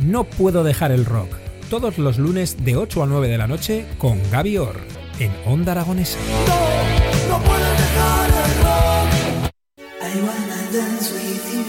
[0.00, 1.34] No puedo dejar el rock.
[1.70, 4.80] Todos los lunes de 8 a 9 de la noche con Gaby Orr
[5.18, 6.18] en Onda Aragonesa.
[6.46, 9.08] No, no puedo dejar el rock.
[10.02, 11.62] I wanna dance with you,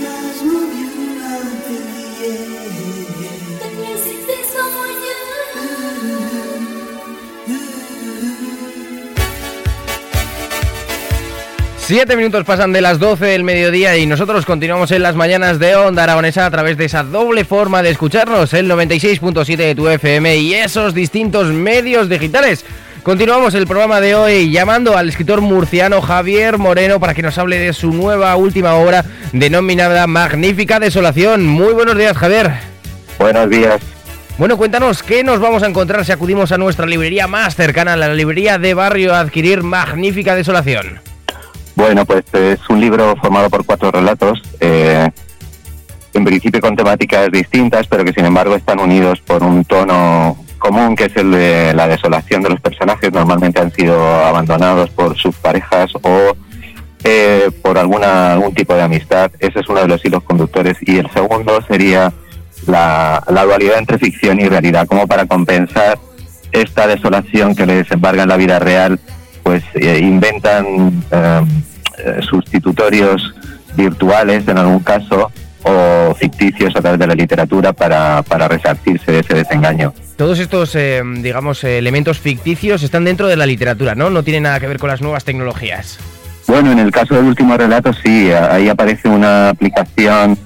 [0.00, 0.78] must move.
[3.60, 4.17] The music
[11.88, 15.74] Siete minutos pasan de las 12 del mediodía y nosotros continuamos en las mañanas de
[15.74, 20.36] Onda Aragonesa a través de esa doble forma de escucharnos, el 96.7 de tu FM
[20.36, 22.66] y esos distintos medios digitales.
[23.02, 27.58] Continuamos el programa de hoy llamando al escritor murciano Javier Moreno para que nos hable
[27.58, 31.46] de su nueva última obra denominada Magnífica Desolación.
[31.46, 32.52] Muy buenos días, Javier.
[33.18, 33.80] Buenos días.
[34.36, 38.12] Bueno, cuéntanos qué nos vamos a encontrar si acudimos a nuestra librería más cercana, la
[38.12, 41.07] librería de barrio, a adquirir Magnífica Desolación.
[41.78, 45.08] Bueno, pues es un libro formado por cuatro relatos, eh,
[46.12, 50.96] en principio con temáticas distintas, pero que sin embargo están unidos por un tono común,
[50.96, 53.12] que es el de la desolación de los personajes.
[53.12, 56.36] Normalmente han sido abandonados por sus parejas o
[57.04, 59.30] eh, por alguna algún tipo de amistad.
[59.38, 60.76] Ese es uno de los hilos conductores.
[60.80, 62.12] Y el segundo sería
[62.66, 65.96] la, la dualidad entre ficción y realidad, como para compensar
[66.50, 68.98] esta desolación que les embarga en la vida real
[69.48, 71.40] pues eh, inventan eh,
[71.98, 73.34] eh, sustitutorios
[73.76, 75.30] virtuales en algún caso
[75.64, 79.92] o ficticios a través de la literatura para, para resarcirse de ese desengaño.
[80.16, 84.10] Todos estos, eh, digamos, eh, elementos ficticios están dentro de la literatura, ¿no?
[84.10, 85.98] No tienen nada que ver con las nuevas tecnologías.
[86.46, 90.38] Bueno, en el caso del último relato sí, ahí aparece una aplicación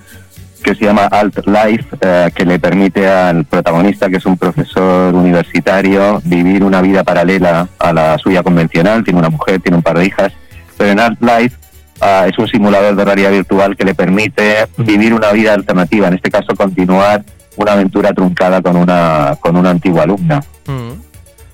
[0.62, 5.14] que se llama Alt Life, eh, que le permite al protagonista, que es un profesor
[5.14, 9.04] universitario, vivir una vida paralela a la suya convencional.
[9.04, 10.32] Tiene una mujer, tiene un par de hijas,
[10.76, 11.56] pero en Alt Life
[12.00, 16.14] ah, es un simulador de realidad virtual que le permite vivir una vida alternativa, en
[16.14, 17.24] este caso continuar
[17.56, 20.40] una aventura truncada con una, con una antigua alumna.
[20.66, 20.92] Mm.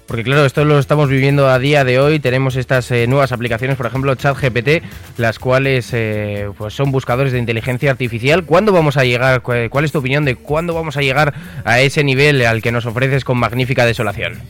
[0.07, 2.19] Porque claro, esto lo estamos viviendo a día de hoy.
[2.19, 4.83] Tenemos estas eh, nuevas aplicaciones, por ejemplo, ChatGPT,
[5.19, 8.45] las cuales eh, pues son buscadores de inteligencia artificial.
[8.45, 9.43] ¿Cuándo vamos a llegar?
[9.43, 11.35] cu- ¿Cuál es tu opinión de cuándo vamos a llegar
[11.67, 14.41] a ese nivel al que nos ofreces con magnífica desolación?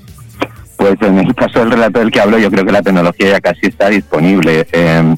[0.96, 3.40] Pues en el caso del relato del que hablo, yo creo que la tecnología ya
[3.40, 4.66] casi está disponible.
[4.72, 5.14] eh,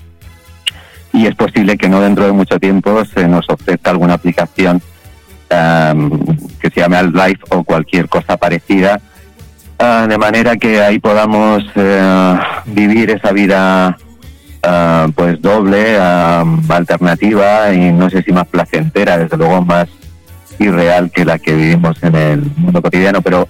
[1.12, 4.80] y es posible que no dentro de mucho tiempo se nos ofrezca alguna aplicación
[5.48, 6.10] eh,
[6.60, 9.00] que se llame Alt Life o cualquier cosa parecida,
[9.78, 13.98] ah, de manera que ahí podamos eh, vivir esa vida
[14.62, 19.88] ah, pues doble, ah, alternativa y no sé si más placentera, desde luego más
[20.58, 23.48] irreal que la que vivimos en el mundo cotidiano, pero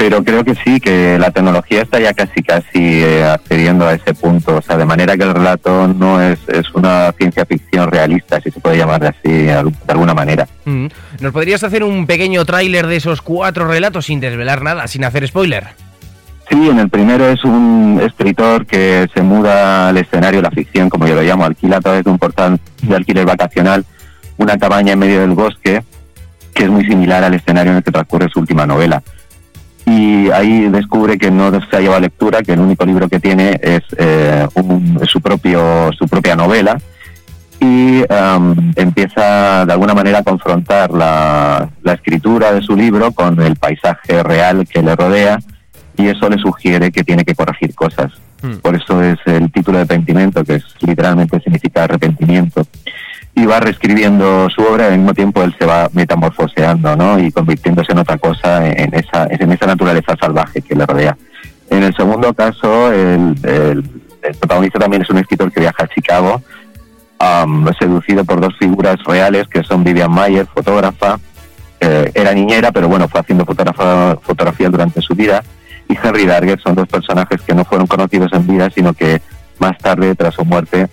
[0.00, 4.14] pero creo que sí, que la tecnología está ya casi casi eh, accediendo a ese
[4.14, 8.40] punto, o sea, de manera que el relato no es, es una ciencia ficción realista,
[8.40, 10.48] si se puede llamar así de al- de alguna manera.
[10.64, 10.86] Mm.
[11.20, 15.28] ¿Nos podrías hacer un pequeño tráiler de esos cuatro relatos sin desvelar nada, sin hacer
[15.28, 15.66] spoiler?
[16.48, 20.88] Sí, en el primero es un escritor que se muda al escenario de la ficción,
[20.88, 23.84] como yo lo llamo, alquila a través de un portal de alquiler vacacional
[24.38, 25.82] una cabaña en medio del bosque,
[26.54, 29.02] que es muy similar al escenario en el que transcurre su última novela.
[30.00, 33.20] Y ahí descubre que no se ha llevado a lectura, que el único libro que
[33.20, 36.78] tiene es eh, un- su, propio, su propia novela,
[37.60, 43.38] y am, empieza de alguna manera a confrontar la, la escritura de su libro con
[43.42, 45.38] el paisaje real que le rodea
[45.98, 48.10] y eso le sugiere que tiene que corregir cosas.
[48.40, 48.54] Hmm.
[48.62, 52.66] Por eso es el título de Pentimento, que es literalmente significa arrepentimiento.
[53.34, 57.18] Y va reescribiendo su obra, al mismo tiempo él se va metamorfoseando, ¿no?
[57.18, 61.16] Y convirtiéndose en otra cosa, en esa, en esa naturaleza salvaje que le rodea.
[61.70, 63.34] En el segundo caso, el,
[64.38, 66.42] protagonista también es un escritor que viaja a Chicago,
[67.20, 71.18] am, seducido por dos figuras reales que son Vivian Mayer, fotógrafa,
[71.78, 75.42] eh, era niñera, pero bueno, fue haciendo fotógrafa, fotografía durante su vida,
[75.88, 79.22] y Henry Darger son dos personajes que no fueron conocidos en vida, sino que
[79.58, 80.88] más tarde, tras su muerte,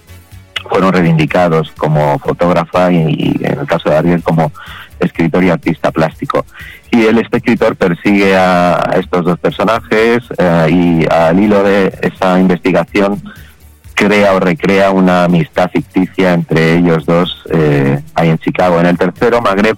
[0.67, 4.51] fueron reivindicados como fotógrafa y, en el caso de Ariel como
[4.99, 6.45] escritor y artista plástico.
[6.91, 12.39] Y él, este escritor, persigue a estos dos personajes eh, y al hilo de esa
[12.39, 13.21] investigación
[13.97, 18.79] crea o recrea una amistad ficticia entre ellos dos eh, ahí en Chicago.
[18.79, 19.75] En el tercero, Magreb,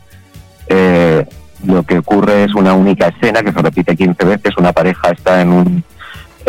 [0.68, 1.25] eh,
[1.65, 4.57] lo que ocurre es una única escena que se repite 15 veces.
[4.57, 5.83] Una pareja está en un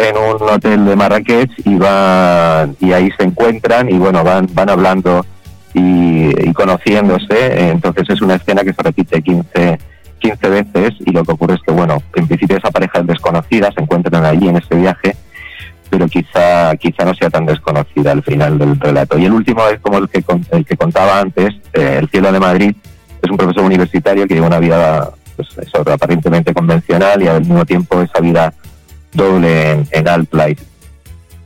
[0.08, 4.70] en un hotel de Marrakech y van y ahí se encuentran y bueno van van
[4.70, 5.24] hablando
[5.74, 7.70] y, conociéndose.
[7.70, 9.78] Entonces es una escena que se repite 15
[10.18, 13.70] 15 veces y lo que ocurre es que bueno en principio esa pareja es desconocida
[13.72, 15.16] se encuentran allí en este viaje
[15.88, 19.18] pero quizá quizá no sea tan desconocida al final del relato.
[19.18, 22.38] Y el último es como el que, el que contaba antes, eh, El cielo de
[22.38, 22.76] Madrid,
[23.20, 28.00] es un profesor universitario que lleva una vida pues, aparentemente convencional y al mismo tiempo
[28.00, 28.54] esa vida
[29.12, 30.60] doble en, en Altlight.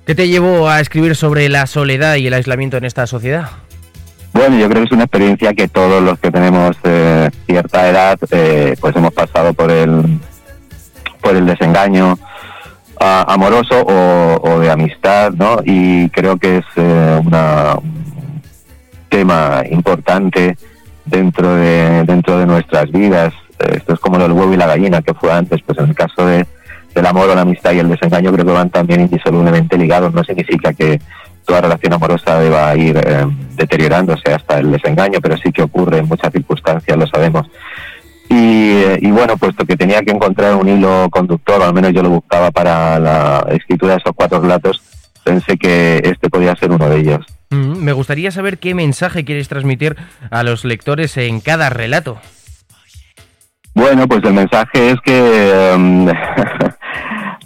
[0.06, 3.48] ¿Qué te llevó a escribir sobre la soledad y el aislamiento en esta sociedad?
[4.34, 8.18] Bueno, yo creo que es una experiencia que todos los que tenemos eh, cierta edad,
[8.32, 10.18] eh, pues hemos pasado por el
[11.22, 12.18] por el desengaño,
[12.98, 15.58] amoroso o, de amistad, ¿no?
[15.64, 18.42] Y creo que es eh, una, un
[19.08, 20.58] tema importante
[21.06, 23.32] dentro de dentro de nuestras vidas.
[23.58, 26.26] Esto es como del huevo y la gallina que fue antes, pues en el caso
[26.26, 26.44] de,
[26.94, 30.12] del amor o la amistad y el desengaño creo que van también indisolublemente ligados.
[30.14, 31.00] No significa que
[31.44, 33.26] toda relación amorosa deba ir eh,
[33.56, 37.46] deteriorándose hasta el desengaño, pero sí que ocurre en muchas circunstancias, lo sabemos.
[38.30, 42.10] Y, bueno, puesto que tenía que encontrar un hilo conductor, o al menos yo lo
[42.10, 44.82] buscaba para la escritura de esos cuatro relatos,
[45.22, 47.26] pensé que este podía ser uno de ellos.
[47.50, 49.96] Mm, me gustaría saber qué mensaje quieres transmitir
[50.30, 52.18] a los lectores en cada relato.
[53.74, 56.06] Bueno, pues el mensaje es que um,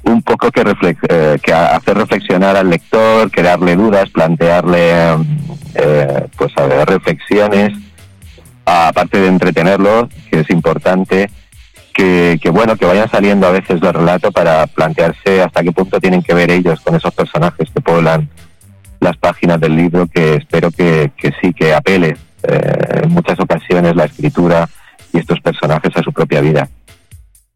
[0.08, 0.62] un poco que,
[1.08, 5.16] eh, que hacer reflexionar al lector, crearle dudas, plantearle
[5.75, 6.52] eh, pues
[6.87, 7.72] reflexiones
[8.69, 11.31] aparte de entretenerlo, que es importante,
[11.94, 16.22] que, bueno, que vayan saliendo a veces los relatos para plantearse hasta qué punto tienen
[16.22, 18.28] que ver ellos con esos personajes que poblan
[19.00, 21.10] las páginas del libro, que espero que,
[21.40, 24.69] sí, que apele eh, en muchas ocasiones la escritura
[25.12, 26.69] y estos personajes a su propia vida.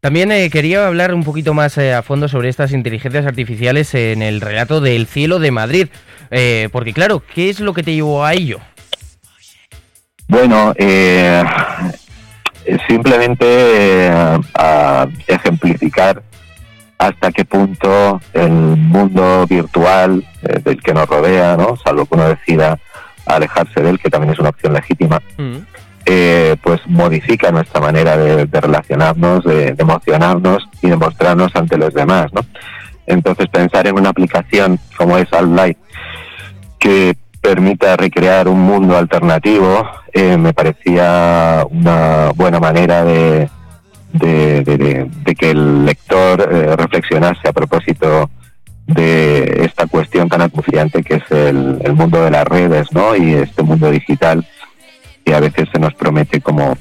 [0.03, 4.21] También eh, quería hablar un poquito más eh, a fondo sobre estas inteligencias artificiales en
[4.21, 5.87] el relato del cielo de Madrid,
[6.71, 8.59] porque claro, ¿qué es lo que te llevó a ello?
[10.27, 11.43] Bueno, eh,
[12.87, 16.23] simplemente eh, a ejemplificar
[16.97, 21.75] hasta qué punto el mundo virtual eh, del que nos rodea, ¿no?
[21.83, 22.79] salvo que uno decida
[23.25, 25.57] alejarse de él, que también es una opción legítima, mm.
[26.05, 32.31] Pues modifica nuestra manera de, relacionarnos, de, emocionarnos y de mostrarnos ante los demás.
[32.33, 32.41] ¿no?
[33.07, 35.77] Entonces pensar en una aplicación como es Light
[36.79, 43.49] que permita recrear un mundo alternativo, eh, me parecía una buena manera de,
[44.19, 48.29] que el lector eh, reflexionase a propósito
[48.87, 53.15] de esta cuestión tan acuciante que es el, mundo de las redes ¿no?
[53.15, 54.45] y este mundo digital
[55.25, 56.77] que a veces se nos promete como,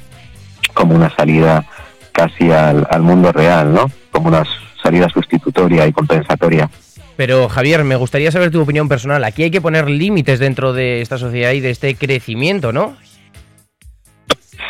[0.75, 1.65] como una salida
[2.13, 3.91] casi al, al mundo real, ¿no?
[4.11, 4.45] como una
[4.83, 6.71] salida sustitutoria y compensatoria.
[7.17, 9.25] Pero Javier, me gustaría saber tu opinión personal.
[9.25, 12.97] Aquí hay que poner límites dentro de esta sociedad y de este crecimiento, ¿no?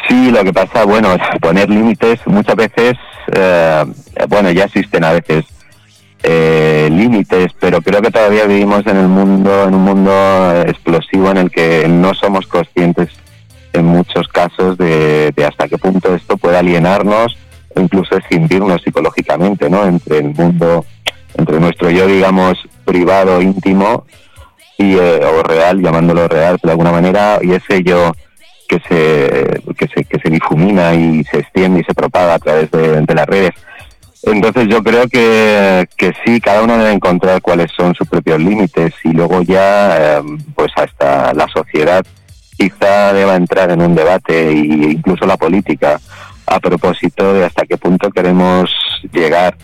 [0.08, 2.94] Sí, lo que pasa, bueno, poner límites muchas veces,
[3.32, 3.84] eh,
[4.28, 5.44] bueno, ya existen a veces
[6.22, 11.36] eh, límites, pero creo que todavía vivimos en el mundo, en un mundo explosivo en
[11.38, 13.10] el que no somos conscientes
[13.72, 17.36] en muchos casos de, de hasta qué punto esto puede alienarnos
[17.74, 19.84] o incluso escindirnos psicológicamente, ¿no?
[19.86, 20.84] Entre el mundo
[21.36, 24.04] entre nuestro yo, digamos, privado, íntimo,
[24.78, 28.12] y, eh, o real, llamándolo real de alguna manera, y ese yo
[28.68, 32.70] que se, que se, que se difumina y se extiende y se propaga a través
[32.70, 33.52] de, las redes.
[34.22, 38.94] Entonces yo creo que, que sí, cada uno debe encontrar cuáles son sus propios límites
[39.04, 42.04] y luego ya, em, pues hasta la sociedad
[42.56, 46.00] quizá deba entrar en un debate e incluso la política
[46.46, 48.70] a propósito de hasta qué punto queremos
[49.12, 49.56] llegar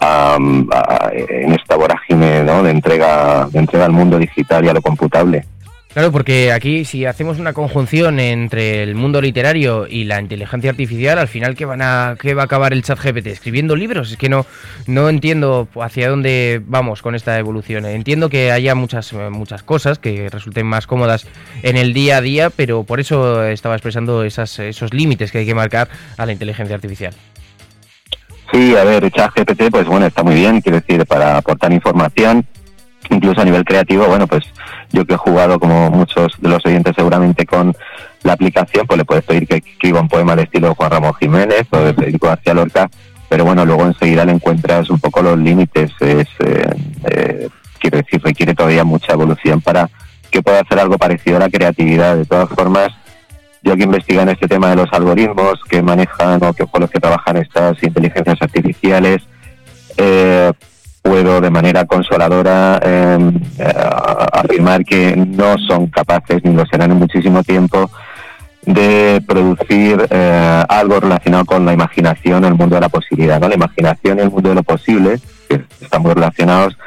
[0.00, 2.62] en esta vorágine ¿no?
[2.62, 5.44] de entrega de entrega al mundo digital y a lo computable.
[5.92, 11.18] Claro, porque aquí si hacemos una conjunción entre el mundo literario y la inteligencia artificial,
[11.18, 14.16] al final qué van a qué va a acabar el chat GPT escribiendo libros, es
[14.16, 14.46] que no
[14.86, 17.84] no entiendo hacia dónde vamos con esta evolución.
[17.84, 21.26] Entiendo que haya muchas muchas cosas que resulten más cómodas
[21.62, 25.46] en el día a día, pero por eso estaba expresando esas, esos límites que hay
[25.46, 27.12] que marcar a la inteligencia artificial.
[28.50, 32.46] Sí, a ver, ChatGPT, pues bueno, está muy bien, quiero decir, para aportar información
[33.14, 34.44] incluso a nivel creativo, bueno, pues
[34.92, 37.74] yo que he jugado como muchos de los oyentes seguramente con
[38.22, 41.66] la aplicación, pues le puedes pedir que escriba un poema de estilo Juan Ramón Jiménez
[41.70, 42.90] o de Federico García Lorca,
[43.28, 46.70] pero bueno, luego enseguida le encuentras un poco los límites, es, eh,
[47.10, 49.88] eh, quiero decir, requiere todavía mucha evolución para
[50.30, 52.16] que pueda hacer algo parecido a la creatividad.
[52.16, 52.88] De todas formas,
[53.62, 56.90] yo que investigo en este tema de los algoritmos que manejan o que con los
[56.90, 59.22] que trabajan estas inteligencias artificiales,
[59.96, 60.52] eh,
[61.02, 63.74] puedo de manera consoladora em, eh,
[64.32, 67.90] afirmar que no son capaces, ni lo serán en muchísimo tiempo,
[68.64, 73.40] de producir eh, algo relacionado con la imaginación, el mundo de la posibilidad.
[73.40, 73.48] ¿no?
[73.48, 75.18] La imaginación y el mundo de lo posible,
[75.48, 76.78] que están muy relacionados,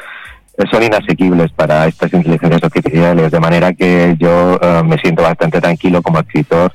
[0.58, 6.02] eh, son inasequibles para estas inteligencias artificiales, de manera que yo me siento bastante tranquilo
[6.02, 6.72] como escritor,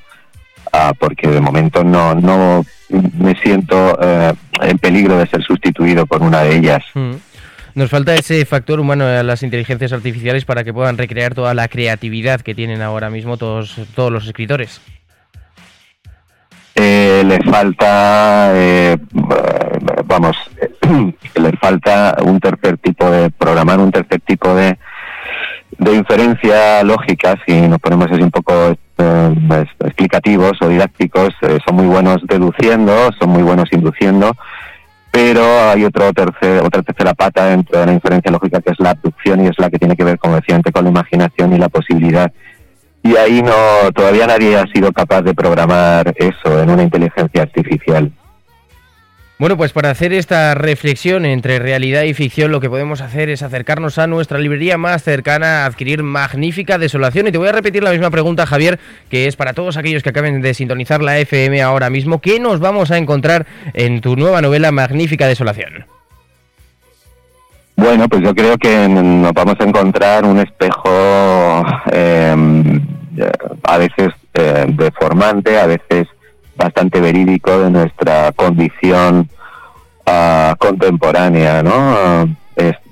[0.75, 6.42] ah, porque de momento no, no me siento en peligro de ser sustituido por una
[6.42, 6.85] de ellas.
[6.94, 7.14] Mm.
[7.75, 11.69] Nos falta ese factor humano a las inteligencias artificiales para que puedan recrear toda la
[11.69, 14.81] creatividad que tienen ahora mismo todos, todos los escritores.
[16.75, 18.97] Eh, falta, eh,
[20.05, 20.37] vamos,
[21.35, 24.79] le falta un tercer tipo de programar, un tercer tipo de,
[25.79, 31.35] de inferencia lógica, si nos ponemos así un poco eh, explicativos o didácticos,
[31.67, 34.37] son muy buenos deduciendo, son muy buenos induciendo,
[35.11, 38.90] pero hay otro tercer, otra tercera pata dentro de la inferencia lógica que es la
[38.90, 41.59] abducción y es la que tiene que ver, como decía antes, con la imaginación y
[41.59, 42.33] la posibilidad.
[43.02, 48.12] Y ahí no, todavía nadie ha sido capaz de programar eso en una inteligencia artificial.
[49.40, 53.42] Bueno, pues para hacer esta reflexión entre realidad y ficción, lo que podemos hacer es
[53.42, 57.26] acercarnos a nuestra librería más cercana a adquirir Magnífica Desolación.
[57.26, 58.78] Y te voy a repetir la misma pregunta, Javier,
[59.09, 62.20] que es para todos aquellos que acaben de sintonizar la FM ahora mismo.
[62.20, 65.87] ¿Qué nos vamos a encontrar en tu nueva novela Magnífica Desolación?
[67.76, 72.78] Bueno, pues yo creo que nos vamos a encontrar un espejo em,
[73.62, 76.09] a veces eh, deformante, a veces
[76.61, 79.29] bastante verídico de nuestra condición
[80.07, 82.29] uh, contemporánea, ¿no?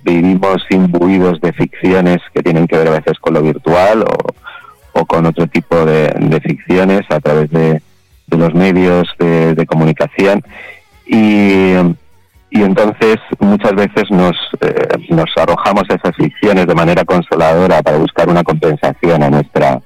[0.02, 4.04] vivimos imbuidos de ficciones que tienen que ver a veces con lo virtual
[4.94, 7.82] o, con otro tipo de, ficciones a través de,
[8.30, 10.42] los medios de, de comunicación
[11.06, 11.72] y,
[12.50, 17.98] y, entonces muchas veces nos, eh, nos arrojamos a esas ficciones de manera consoladora para
[17.98, 19.80] buscar una compensación a nuestra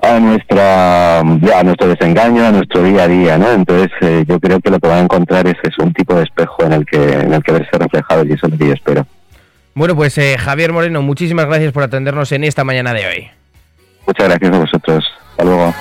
[0.00, 3.50] a nuestra a nuestro desengaño, a nuestro día a día, ¿no?
[3.50, 6.24] Entonces eh, yo creo que lo que va a encontrar es, es, un tipo de
[6.24, 8.72] espejo en el que en el que verse reflejado y eso es lo que yo
[8.74, 9.06] espero.
[9.74, 13.30] Bueno, pues eh, Javier Moreno, muchísimas gracias por atendernos en esta mañana de hoy.
[14.06, 15.04] Muchas gracias a vosotros.
[15.30, 15.74] Hasta luego.